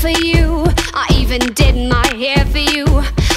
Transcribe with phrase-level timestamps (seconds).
[0.00, 0.64] for you.
[0.94, 2.86] I even did my hair for you.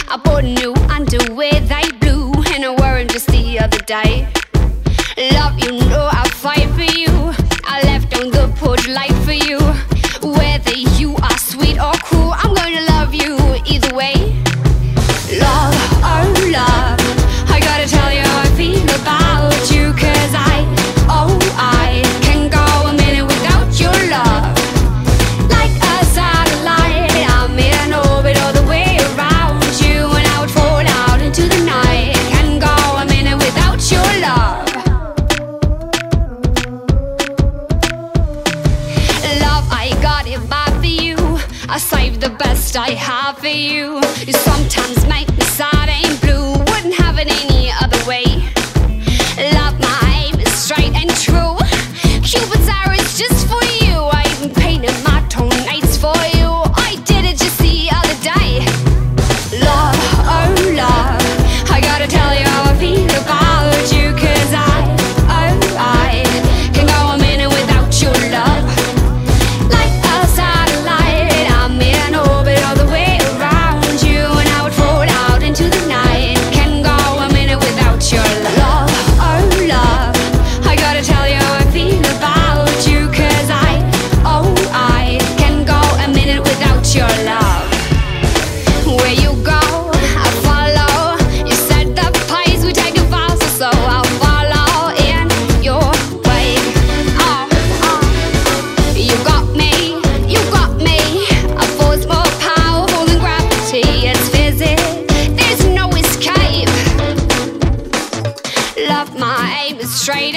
[0.07, 4.29] I bought new underwear, they blue, and I wore them just the other day.
[5.34, 6.03] Love, you know.
[39.83, 41.17] I got it bad for you.
[41.67, 44.00] I saved the best I have for you.
[44.25, 44.53] You're so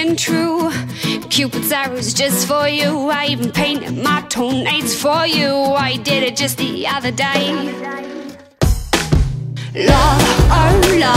[0.07, 0.71] ring true.
[1.29, 3.11] Cupid's arrows just for you.
[3.11, 5.49] I even painted my toenails for you.
[5.49, 7.53] I did it just the other day.
[9.75, 11.16] Love, oh love.